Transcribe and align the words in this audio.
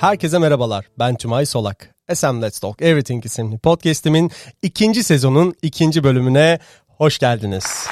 Herkese 0.00 0.38
merhabalar. 0.38 0.84
Ben 0.98 1.14
Tümay 1.14 1.46
Solak. 1.46 1.94
SM 2.14 2.42
Let's 2.42 2.58
Talk 2.58 2.82
Everything 2.82 3.26
isimli 3.26 3.58
podcastimin 3.58 4.30
ikinci 4.62 5.04
sezonun 5.04 5.54
ikinci 5.62 6.04
bölümüne 6.04 6.58
hoş 6.88 7.18
geldiniz. 7.18 7.86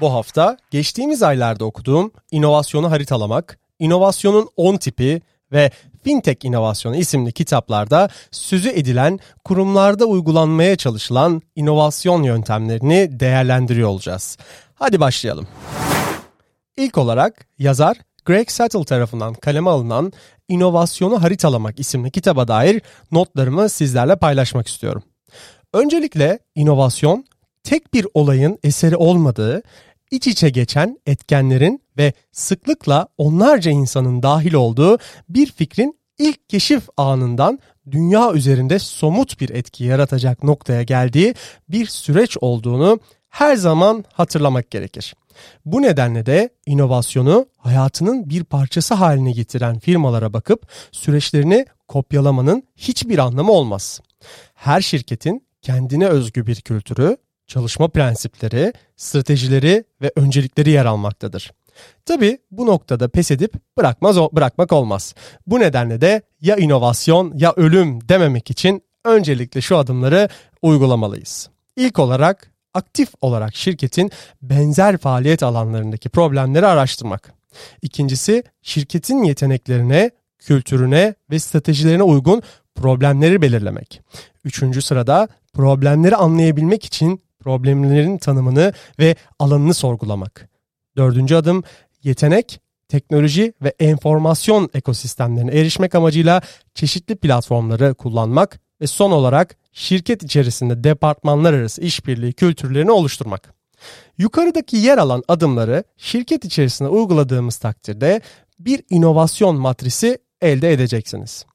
Bu 0.00 0.12
hafta 0.12 0.56
geçtiğimiz 0.70 1.22
aylarda 1.22 1.64
okuduğum 1.64 2.12
İnovasyonu 2.30 2.90
Haritalamak, 2.90 3.58
İnovasyonun 3.78 4.48
10 4.56 4.76
tipi 4.76 5.22
ve 5.52 5.70
Fintech 6.04 6.44
İnovasyonu 6.44 6.96
isimli 6.96 7.32
kitaplarda 7.32 8.08
sözü 8.30 8.68
edilen 8.68 9.18
kurumlarda 9.44 10.04
uygulanmaya 10.04 10.76
çalışılan 10.76 11.42
inovasyon 11.56 12.22
yöntemlerini 12.22 13.20
değerlendiriyor 13.20 13.88
olacağız. 13.88 14.38
Hadi 14.74 15.00
başlayalım. 15.00 15.46
İlk 16.76 16.98
olarak 16.98 17.46
yazar 17.58 17.96
Greg 18.24 18.48
Settle 18.48 18.84
tarafından 18.84 19.34
kaleme 19.34 19.70
alınan 19.70 20.12
İnovasyonu 20.48 21.22
Haritalamak 21.22 21.80
isimli 21.80 22.10
kitaba 22.10 22.48
dair 22.48 22.82
notlarımı 23.12 23.68
sizlerle 23.68 24.16
paylaşmak 24.16 24.68
istiyorum. 24.68 25.02
Öncelikle 25.74 26.38
inovasyon 26.54 27.24
tek 27.62 27.94
bir 27.94 28.06
olayın 28.14 28.58
eseri 28.62 28.96
olmadığı, 28.96 29.62
iç 30.10 30.26
içe 30.26 30.48
geçen 30.48 30.98
etkenlerin 31.06 31.82
ve 31.96 32.12
sıklıkla 32.32 33.08
onlarca 33.18 33.70
insanın 33.70 34.22
dahil 34.22 34.54
olduğu 34.54 34.98
bir 35.28 35.52
fikrin 35.52 35.98
ilk 36.18 36.48
keşif 36.48 36.88
anından 36.96 37.58
dünya 37.90 38.32
üzerinde 38.32 38.78
somut 38.78 39.40
bir 39.40 39.50
etki 39.50 39.84
yaratacak 39.84 40.42
noktaya 40.42 40.82
geldiği 40.82 41.34
bir 41.68 41.86
süreç 41.86 42.36
olduğunu 42.40 43.00
her 43.28 43.56
zaman 43.56 44.04
hatırlamak 44.12 44.70
gerekir. 44.70 45.14
Bu 45.64 45.82
nedenle 45.82 46.26
de 46.26 46.50
inovasyonu 46.66 47.46
hayatının 47.58 48.30
bir 48.30 48.44
parçası 48.44 48.94
haline 48.94 49.32
getiren 49.32 49.78
firmalara 49.78 50.32
bakıp 50.32 50.66
süreçlerini 50.92 51.66
kopyalamanın 51.88 52.62
hiçbir 52.76 53.18
anlamı 53.18 53.52
olmaz. 53.52 54.00
Her 54.54 54.80
şirketin 54.80 55.46
kendine 55.62 56.06
özgü 56.06 56.46
bir 56.46 56.60
kültürü, 56.60 57.16
çalışma 57.46 57.88
prensipleri, 57.88 58.72
stratejileri 58.96 59.84
ve 60.02 60.12
öncelikleri 60.16 60.70
yer 60.70 60.86
almaktadır. 60.86 61.52
Tabi 62.06 62.38
bu 62.50 62.66
noktada 62.66 63.08
pes 63.08 63.30
edip 63.30 63.54
bırakmaz 63.76 64.16
bırakmak 64.16 64.72
olmaz. 64.72 65.14
Bu 65.46 65.60
nedenle 65.60 66.00
de 66.00 66.22
ya 66.40 66.56
inovasyon 66.56 67.32
ya 67.36 67.52
ölüm 67.56 68.08
dememek 68.08 68.50
için 68.50 68.82
öncelikle 69.04 69.60
şu 69.60 69.76
adımları 69.76 70.28
uygulamalıyız. 70.62 71.48
İlk 71.76 71.98
olarak 71.98 72.51
aktif 72.74 73.08
olarak 73.20 73.56
şirketin 73.56 74.10
benzer 74.42 74.98
faaliyet 74.98 75.42
alanlarındaki 75.42 76.08
problemleri 76.08 76.66
araştırmak. 76.66 77.32
İkincisi 77.82 78.44
şirketin 78.62 79.22
yeteneklerine, 79.22 80.10
kültürüne 80.38 81.14
ve 81.30 81.38
stratejilerine 81.38 82.02
uygun 82.02 82.42
problemleri 82.74 83.42
belirlemek. 83.42 84.00
Üçüncü 84.44 84.82
sırada 84.82 85.28
problemleri 85.52 86.16
anlayabilmek 86.16 86.84
için 86.84 87.22
problemlerin 87.40 88.18
tanımını 88.18 88.72
ve 88.98 89.16
alanını 89.38 89.74
sorgulamak. 89.74 90.48
Dördüncü 90.96 91.34
adım 91.34 91.62
yetenek, 92.02 92.60
teknoloji 92.88 93.52
ve 93.62 93.74
enformasyon 93.80 94.70
ekosistemlerine 94.74 95.50
erişmek 95.52 95.94
amacıyla 95.94 96.42
çeşitli 96.74 97.16
platformları 97.16 97.94
kullanmak 97.94 98.60
ve 98.80 98.86
son 98.86 99.10
olarak 99.10 99.56
şirket 99.72 100.22
içerisinde 100.22 100.84
departmanlar 100.84 101.52
arası 101.52 101.82
işbirliği 101.82 102.32
kültürlerini 102.32 102.90
oluşturmak. 102.90 103.54
Yukarıdaki 104.18 104.76
yer 104.76 104.98
alan 104.98 105.22
adımları 105.28 105.84
şirket 105.96 106.44
içerisinde 106.44 106.88
uyguladığımız 106.88 107.56
takdirde 107.56 108.20
bir 108.58 108.82
inovasyon 108.90 109.56
matrisi 109.56 110.18
elde 110.40 110.72
edeceksiniz. 110.72 111.46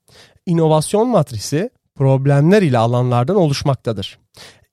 İnovasyon 0.46 1.08
matrisi 1.08 1.70
problemler 1.96 2.62
ile 2.62 2.78
alanlardan 2.78 3.36
oluşmaktadır. 3.36 4.20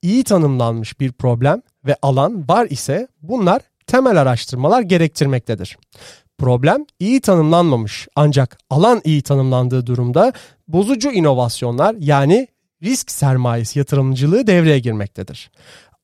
İyi 0.01 0.23
tanımlanmış 0.23 0.99
bir 0.99 1.11
problem 1.11 1.61
ve 1.85 1.95
alan 2.01 2.47
var 2.49 2.67
ise 2.69 3.07
bunlar 3.21 3.61
temel 3.87 4.21
araştırmalar 4.21 4.81
gerektirmektedir. 4.81 5.77
Problem 6.37 6.85
iyi 6.99 7.21
tanımlanmamış 7.21 8.07
ancak 8.15 8.57
alan 8.69 9.01
iyi 9.03 9.21
tanımlandığı 9.21 9.85
durumda 9.85 10.33
bozucu 10.67 11.11
inovasyonlar 11.11 11.95
yani 11.99 12.47
risk 12.85 13.11
sermayesi 13.11 13.79
yatırımcılığı 13.79 14.47
devreye 14.47 14.79
girmektedir. 14.79 15.51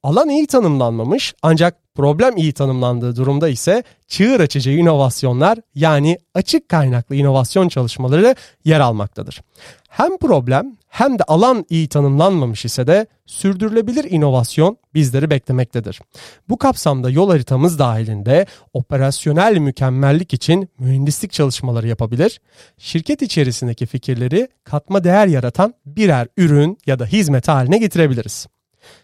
Alan 0.03 0.29
iyi 0.29 0.47
tanımlanmamış 0.47 1.33
ancak 1.41 1.77
problem 1.95 2.37
iyi 2.37 2.53
tanımlandığı 2.53 3.15
durumda 3.15 3.49
ise 3.49 3.83
çığır 4.07 4.39
açıcı 4.39 4.71
inovasyonlar 4.71 5.57
yani 5.75 6.17
açık 6.33 6.69
kaynaklı 6.69 7.15
inovasyon 7.15 7.69
çalışmaları 7.69 8.35
yer 8.65 8.79
almaktadır. 8.79 9.41
Hem 9.89 10.17
problem 10.17 10.77
hem 10.91 11.19
de 11.19 11.23
alan 11.23 11.65
iyi 11.69 11.87
tanımlanmamış 11.87 12.65
ise 12.65 12.87
de 12.87 13.07
sürdürülebilir 13.25 14.03
inovasyon 14.03 14.77
bizleri 14.93 15.29
beklemektedir. 15.29 15.99
Bu 16.49 16.57
kapsamda 16.57 17.09
yol 17.09 17.29
haritamız 17.29 17.79
dahilinde 17.79 18.45
operasyonel 18.73 19.57
mükemmellik 19.57 20.33
için 20.33 20.69
mühendislik 20.79 21.31
çalışmaları 21.31 21.87
yapabilir, 21.87 22.41
şirket 22.77 23.21
içerisindeki 23.21 23.85
fikirleri 23.85 24.47
katma 24.63 25.03
değer 25.03 25.27
yaratan 25.27 25.73
birer 25.85 26.27
ürün 26.37 26.77
ya 26.85 26.99
da 26.99 27.05
hizmet 27.05 27.47
haline 27.47 27.77
getirebiliriz. 27.77 28.47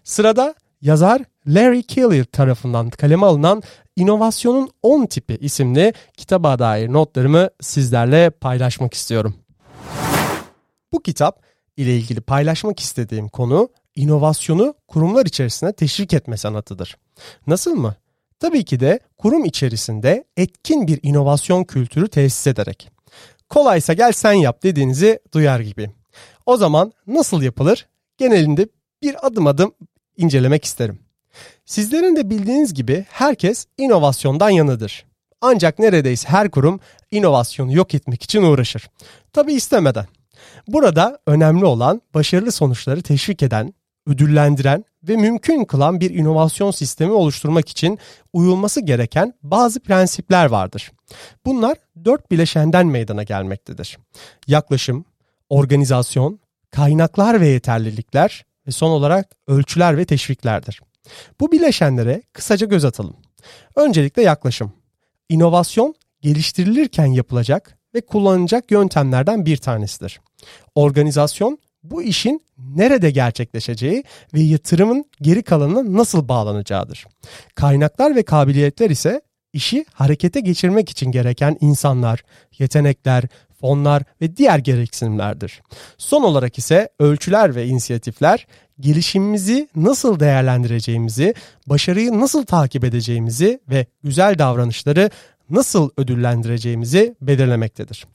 Sırada 0.04 0.56
yazar 0.82 1.22
Larry 1.48 1.84
Keeler 1.84 2.24
tarafından 2.24 2.90
kaleme 2.90 3.26
alınan 3.26 3.64
İnovasyonun 3.96 4.70
10 4.84 5.06
tipi 5.06 5.38
isimli 5.42 5.94
kitaba 6.18 6.60
dair 6.60 6.94
notlarımı 6.94 7.50
sizlerle 7.62 8.30
paylaşmak 8.30 8.94
istiyorum. 8.94 9.36
Bu 10.94 11.02
kitap 11.02 11.47
ile 11.78 11.98
ilgili 11.98 12.22
paylaşmak 12.22 12.80
istediğim 12.80 13.30
konu 13.30 13.70
inovasyonu 13.96 14.74
kurumlar 14.88 15.26
içerisinde 15.26 15.74
teşvik 15.74 16.14
etme 16.14 16.38
sanatıdır. 16.38 16.98
Nasıl 17.48 17.76
mı? 17.76 17.96
Tabii 18.40 18.66
ki 18.66 18.80
de 18.80 19.00
kurum 19.18 19.46
içerisinde 19.46 20.24
etkin 20.38 20.88
bir 20.88 21.00
inovasyon 21.04 21.64
kültürü 21.64 22.08
tesis 22.08 22.48
ederek. 22.48 22.90
Kolaysa 23.50 23.94
gel 23.94 24.12
sen 24.12 24.34
yap 24.34 24.64
dediğinizi 24.64 25.20
duyar 25.34 25.60
gibi. 25.60 25.92
O 26.46 26.58
zaman 26.58 26.94
nasıl 27.08 27.42
yapılır? 27.42 27.88
Genelinde 28.18 28.68
bir 29.02 29.28
adım 29.28 29.48
adım 29.48 29.72
incelemek 30.18 30.66
isterim. 30.66 31.00
Sizlerin 31.66 32.16
de 32.16 32.30
bildiğiniz 32.30 32.74
gibi 32.74 33.06
herkes 33.10 33.66
inovasyondan 33.78 34.50
yanıdır. 34.50 35.06
Ancak 35.42 35.80
neredeyse 35.80 36.30
her 36.30 36.52
kurum 36.52 36.80
inovasyonu 37.12 37.74
yok 37.74 37.94
etmek 37.94 38.24
için 38.24 38.44
uğraşır. 38.44 38.90
Tabi 39.34 39.54
istemeden. 39.54 40.06
Burada 40.68 41.20
önemli 41.28 41.66
olan 41.66 42.02
başarılı 42.14 42.52
sonuçları 42.52 43.02
teşvik 43.02 43.44
eden, 43.44 43.74
ödüllendiren 44.08 44.86
ve 45.04 45.16
mümkün 45.16 45.66
kılan 45.66 46.00
bir 46.00 46.10
inovasyon 46.10 46.72
sistemi 46.72 47.12
oluşturmak 47.12 47.70
için 47.70 48.00
uyulması 48.34 48.82
gereken 48.82 49.34
bazı 49.44 49.80
prensipler 49.80 50.46
vardır. 50.46 50.92
Bunlar 51.46 51.78
dört 52.06 52.32
bileşenden 52.32 52.88
meydana 52.88 53.24
gelmektedir. 53.24 53.98
Yaklaşım, 54.48 55.06
organizasyon, 55.50 56.40
kaynaklar 56.72 57.42
ve 57.42 57.48
yeterlilikler 57.48 58.46
ve 58.68 58.72
son 58.72 58.90
olarak 58.90 59.36
ölçüler 59.48 59.98
ve 59.98 60.06
teşviklerdir. 60.06 60.82
Bu 61.40 61.52
bileşenlere 61.52 62.22
kısaca 62.34 62.68
göz 62.68 62.86
atalım. 62.86 63.16
Öncelikle 63.76 64.22
yaklaşım. 64.22 64.74
İnovasyon 65.30 65.96
geliştirilirken 66.22 67.06
yapılacak 67.06 67.78
ve 67.98 68.02
kullanılacak 68.02 68.72
yöntemlerden 68.72 69.46
bir 69.46 69.58
tanesidir. 69.58 70.22
Organizasyon 70.76 71.58
bu 71.84 72.04
işin 72.04 72.42
nerede 72.58 73.12
gerçekleşeceği 73.12 74.04
ve 74.34 74.42
yatırımın 74.42 75.06
geri 75.22 75.44
kalanına 75.44 75.98
nasıl 75.98 76.28
bağlanacağıdır. 76.28 77.06
Kaynaklar 77.56 78.16
ve 78.16 78.24
kabiliyetler 78.24 78.90
ise 78.90 79.22
işi 79.54 79.86
harekete 79.94 80.40
geçirmek 80.40 80.90
için 80.90 81.12
gereken 81.12 81.58
insanlar, 81.62 82.24
yetenekler, 82.60 83.24
fonlar 83.62 84.04
ve 84.22 84.38
diğer 84.38 84.60
gereksinimlerdir. 84.60 85.62
Son 85.98 86.24
olarak 86.24 86.58
ise 86.58 86.90
ölçüler 87.00 87.56
ve 87.56 87.66
inisiyatifler 87.66 88.48
gelişimimizi 88.80 89.70
nasıl 89.76 90.20
değerlendireceğimizi, 90.20 91.34
başarıyı 91.68 92.20
nasıl 92.20 92.46
takip 92.46 92.84
edeceğimizi 92.84 93.60
ve 93.70 93.86
güzel 94.04 94.40
davranışları 94.40 95.10
nasıl 95.50 95.90
ödüllendireceğimizi 95.98 97.16
belirlemektedir. 97.22 98.08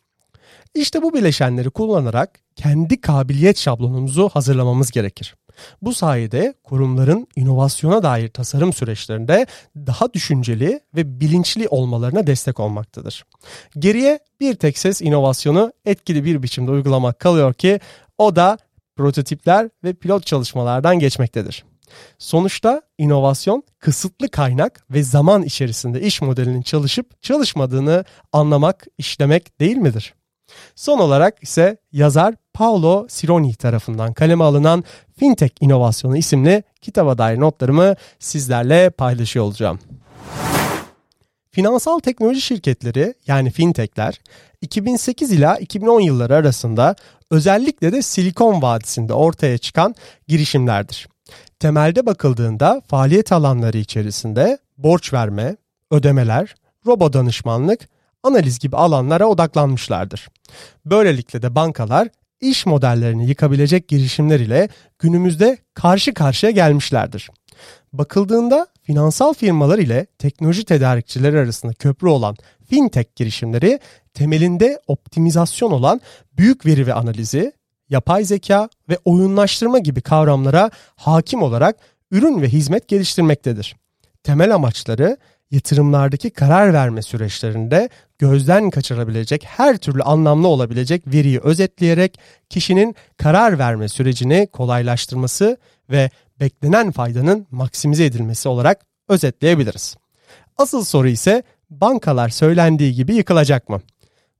İşte 0.74 1.02
bu 1.02 1.14
bileşenleri 1.14 1.70
kullanarak 1.70 2.38
kendi 2.56 3.00
kabiliyet 3.00 3.58
şablonumuzu 3.58 4.28
hazırlamamız 4.28 4.90
gerekir. 4.90 5.34
Bu 5.82 5.94
sayede 5.94 6.54
kurumların 6.64 7.26
inovasyona 7.36 8.02
dair 8.02 8.28
tasarım 8.28 8.72
süreçlerinde 8.72 9.46
daha 9.76 10.12
düşünceli 10.12 10.80
ve 10.96 11.20
bilinçli 11.20 11.68
olmalarına 11.68 12.26
destek 12.26 12.60
olmaktadır. 12.60 13.24
Geriye 13.78 14.18
bir 14.40 14.54
tek 14.54 14.78
ses 14.78 15.02
inovasyonu 15.02 15.72
etkili 15.84 16.24
bir 16.24 16.42
biçimde 16.42 16.70
uygulamak 16.70 17.18
kalıyor 17.18 17.54
ki 17.54 17.80
o 18.18 18.36
da 18.36 18.58
prototipler 18.96 19.70
ve 19.84 19.92
pilot 19.92 20.26
çalışmalardan 20.26 20.98
geçmektedir. 20.98 21.64
Sonuçta 22.18 22.82
inovasyon 22.98 23.62
kısıtlı 23.78 24.28
kaynak 24.28 24.84
ve 24.90 25.02
zaman 25.02 25.42
içerisinde 25.42 26.00
iş 26.00 26.22
modelinin 26.22 26.62
çalışıp 26.62 27.22
çalışmadığını 27.22 28.04
anlamak, 28.32 28.86
işlemek 28.98 29.60
değil 29.60 29.76
midir? 29.76 30.14
Son 30.74 30.98
olarak 30.98 31.42
ise 31.42 31.76
yazar 31.92 32.34
Paolo 32.54 33.06
Sironi 33.08 33.54
tarafından 33.54 34.12
kaleme 34.12 34.44
alınan 34.44 34.84
Fintech 35.16 35.52
İnovasyonu 35.60 36.16
isimli 36.16 36.62
kitaba 36.80 37.18
dair 37.18 37.40
notlarımı 37.40 37.94
sizlerle 38.18 38.90
paylaşıyor 38.90 39.44
olacağım. 39.44 39.78
Finansal 41.50 41.98
teknoloji 41.98 42.40
şirketleri 42.40 43.14
yani 43.26 43.50
fintechler 43.50 44.20
2008 44.60 45.32
ila 45.32 45.56
2010 45.56 46.00
yılları 46.00 46.36
arasında 46.36 46.96
özellikle 47.30 47.92
de 47.92 48.02
Silikon 48.02 48.62
Vadisi'nde 48.62 49.12
ortaya 49.12 49.58
çıkan 49.58 49.94
girişimlerdir. 50.28 51.08
Temelde 51.58 52.06
bakıldığında 52.06 52.82
faaliyet 52.86 53.32
alanları 53.32 53.78
içerisinde 53.78 54.58
borç 54.78 55.12
verme, 55.12 55.56
ödemeler, 55.90 56.54
robo 56.86 57.12
danışmanlık, 57.12 57.88
analiz 58.22 58.58
gibi 58.58 58.76
alanlara 58.76 59.26
odaklanmışlardır. 59.26 60.28
Böylelikle 60.84 61.42
de 61.42 61.54
bankalar 61.54 62.08
iş 62.40 62.66
modellerini 62.66 63.28
yıkabilecek 63.28 63.88
girişimler 63.88 64.40
ile 64.40 64.68
günümüzde 64.98 65.58
karşı 65.74 66.14
karşıya 66.14 66.52
gelmişlerdir. 66.52 67.30
Bakıldığında 67.92 68.66
finansal 68.82 69.34
firmalar 69.34 69.78
ile 69.78 70.06
teknoloji 70.18 70.64
tedarikçileri 70.64 71.38
arasında 71.38 71.72
köprü 71.72 72.08
olan 72.08 72.36
fintech 72.66 73.16
girişimleri 73.16 73.80
temelinde 74.14 74.80
optimizasyon 74.86 75.70
olan 75.70 76.00
büyük 76.36 76.66
veri 76.66 76.86
ve 76.86 76.94
analizi, 76.94 77.52
yapay 77.92 78.24
zeka 78.24 78.68
ve 78.88 78.98
oyunlaştırma 79.04 79.78
gibi 79.78 80.00
kavramlara 80.00 80.70
hakim 80.96 81.42
olarak 81.42 81.76
ürün 82.10 82.42
ve 82.42 82.48
hizmet 82.48 82.88
geliştirmektedir. 82.88 83.76
Temel 84.22 84.54
amaçları 84.54 85.16
yatırımlardaki 85.50 86.30
karar 86.30 86.72
verme 86.72 87.02
süreçlerinde 87.02 87.88
gözden 88.18 88.70
kaçırabilecek 88.70 89.44
her 89.44 89.76
türlü 89.76 90.02
anlamlı 90.02 90.48
olabilecek 90.48 91.06
veriyi 91.06 91.40
özetleyerek 91.40 92.18
kişinin 92.48 92.94
karar 93.16 93.58
verme 93.58 93.88
sürecini 93.88 94.48
kolaylaştırması 94.52 95.56
ve 95.90 96.10
beklenen 96.40 96.90
faydanın 96.90 97.46
maksimize 97.50 98.04
edilmesi 98.04 98.48
olarak 98.48 98.86
özetleyebiliriz. 99.08 99.96
Asıl 100.58 100.84
soru 100.84 101.08
ise 101.08 101.42
bankalar 101.70 102.28
söylendiği 102.28 102.94
gibi 102.94 103.14
yıkılacak 103.14 103.68
mı? 103.68 103.80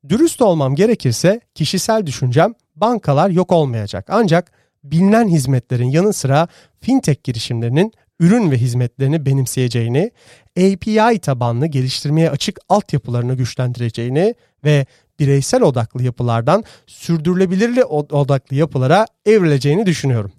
Dürüst 0.08 0.42
olmam 0.42 0.74
gerekirse 0.74 1.40
kişisel 1.54 2.06
düşüncem 2.06 2.54
bankalar 2.76 3.30
yok 3.30 3.52
olmayacak. 3.52 4.06
Ancak 4.08 4.52
bilinen 4.84 5.28
hizmetlerin 5.28 5.90
yanı 5.90 6.12
sıra 6.12 6.48
fintech 6.80 7.24
girişimlerinin 7.24 7.92
ürün 8.20 8.50
ve 8.50 8.58
hizmetlerini 8.58 9.26
benimseyeceğini, 9.26 10.10
API 10.58 11.18
tabanlı 11.18 11.66
geliştirmeye 11.66 12.30
açık 12.30 12.58
altyapılarını 12.68 13.34
güçlendireceğini 13.34 14.34
ve 14.64 14.86
bireysel 15.20 15.62
odaklı 15.62 16.02
yapılardan 16.02 16.64
sürdürülebilirli 16.86 17.84
odaklı 17.84 18.56
yapılara 18.56 19.06
evrileceğini 19.26 19.86
düşünüyorum. 19.86 20.32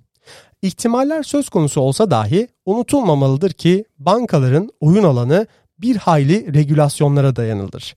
İhtimaller 0.61 1.23
söz 1.23 1.49
konusu 1.49 1.81
olsa 1.81 2.11
dahi 2.11 2.47
unutulmamalıdır 2.65 3.51
ki 3.51 3.85
bankaların 3.99 4.69
oyun 4.79 5.03
alanı 5.03 5.47
bir 5.83 5.95
hayli 5.95 6.53
regülasyonlara 6.53 7.35
dayanılır. 7.35 7.95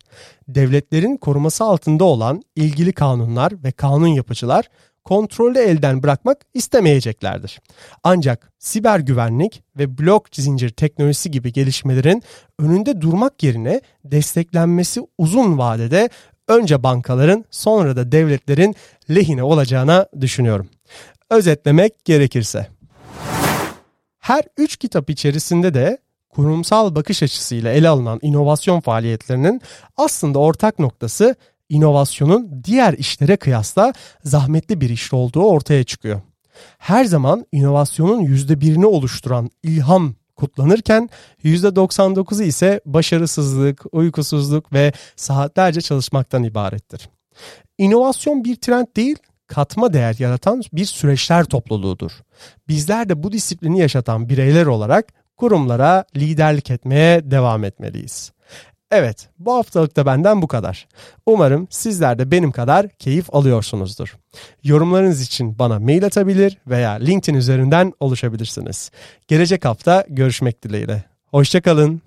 Devletlerin 0.49 1.17
koruması 1.17 1.65
altında 1.65 2.05
olan 2.05 2.43
ilgili 2.57 2.93
kanunlar 2.93 3.53
ve 3.65 3.73
kanun 3.73 4.07
yapıcılar 4.07 4.69
kontrolü 5.05 5.59
elden 5.59 6.03
bırakmak 6.03 6.39
istemeyeceklerdir. 6.55 7.61
Ancak 8.05 8.53
siber 8.59 8.99
güvenlik 8.99 9.63
ve 9.79 9.99
blok 9.99 10.27
zincir 10.33 10.71
teknolojisi 10.71 11.31
gibi 11.31 11.53
gelişmelerin 11.53 12.23
önünde 12.59 13.01
durmak 13.01 13.43
yerine 13.43 13.81
desteklenmesi 14.05 15.01
uzun 15.19 15.59
vadede 15.59 16.09
önce 16.49 16.83
bankaların 16.83 17.45
sonra 17.51 17.97
da 17.97 18.13
devletlerin 18.13 18.75
lehine 19.11 19.43
olacağına 19.43 20.07
düşünüyorum. 20.21 20.69
Özetlemek 21.31 22.05
gerekirse. 22.05 22.67
Her 24.19 24.43
üç 24.57 24.77
kitap 24.77 25.11
içerisinde 25.11 25.75
de 25.75 25.99
kurumsal 26.37 26.95
bakış 26.95 27.23
açısıyla 27.23 27.73
ele 27.73 27.89
alınan 27.89 28.19
inovasyon 28.23 28.81
faaliyetlerinin 28.81 29.61
aslında 29.97 30.39
ortak 30.39 30.79
noktası 30.79 31.35
inovasyonun 31.69 32.65
diğer 32.65 32.93
işlere 32.93 33.37
kıyasla 33.37 33.93
zahmetli 34.25 34.81
bir 34.81 34.91
iş 34.91 35.13
olduğu 35.13 35.43
ortaya 35.43 35.85
çıkıyor. 35.85 36.21
Her 36.79 37.05
zaman 37.05 37.47
inovasyonun 37.53 38.25
%1'ini 38.25 38.85
oluşturan 38.85 39.51
ilham 39.63 40.15
kutlanırken 40.37 41.11
%99'u 41.45 42.43
ise 42.43 42.81
başarısızlık, 42.87 43.85
uykusuzluk 43.93 44.73
ve 44.73 44.93
saatlerce 45.17 45.81
çalışmaktan 45.81 46.45
ibarettir. 46.45 47.09
İnovasyon 47.79 48.45
bir 48.45 48.57
trend 48.57 48.87
değil, 48.97 49.17
katma 49.47 49.93
değer 49.93 50.17
yaratan 50.19 50.63
bir 50.73 50.85
süreçler 50.85 51.45
topluluğudur. 51.45 52.13
Bizler 52.69 53.09
de 53.09 53.23
bu 53.23 53.33
disiplini 53.33 53.79
yaşatan 53.81 54.29
bireyler 54.29 54.67
olarak 54.67 55.26
kurumlara 55.37 56.05
liderlik 56.17 56.71
etmeye 56.71 57.31
devam 57.31 57.65
etmeliyiz. 57.65 58.33
Evet, 58.91 59.29
bu 59.39 59.55
haftalık 59.55 59.97
da 59.97 60.07
benden 60.07 60.43
bu 60.43 60.49
kadar. 60.49 60.89
Umarım 61.27 61.67
sizler 61.71 62.19
de 62.19 62.31
benim 62.31 62.53
kadar 62.53 62.89
keyif 62.89 63.35
alıyorsunuzdur. 63.35 64.17
Yorumlarınız 64.65 65.23
için 65.23 65.59
bana 65.59 65.79
mail 65.79 66.05
atabilir 66.05 66.59
veya 66.67 66.91
LinkedIn 66.91 67.39
üzerinden 67.39 67.93
oluşabilirsiniz. 68.01 68.91
Gelecek 69.29 69.65
hafta 69.65 70.05
görüşmek 70.09 70.63
dileğiyle. 70.63 71.05
Hoşçakalın. 71.31 72.03